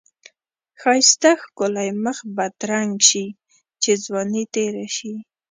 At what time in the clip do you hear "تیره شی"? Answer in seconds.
4.53-5.13